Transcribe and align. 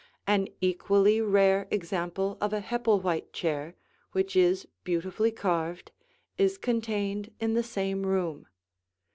An 0.25 0.47
equally 0.61 1.21
rare 1.21 1.67
example 1.69 2.35
of 2.41 2.53
a 2.53 2.59
Hepplewhite 2.59 3.31
chair, 3.33 3.75
which 4.13 4.35
is 4.35 4.67
beautifully 4.83 5.29
carved, 5.29 5.91
is 6.39 6.57
contained 6.57 7.31
in 7.39 7.53
the 7.53 7.61
same 7.61 8.03
room. 8.03 8.47